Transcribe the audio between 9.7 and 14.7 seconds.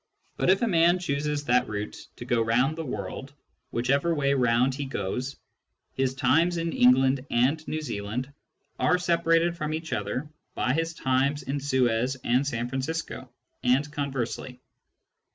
each other by his times in Suez and San Francisco, and conversely.